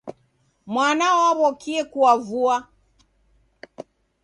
[0.73, 2.55] Mwana waw'okie kuavua.